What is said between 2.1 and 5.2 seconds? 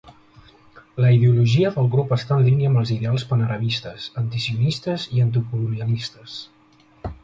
està en línia amb els ideals panarabistes, antisionistes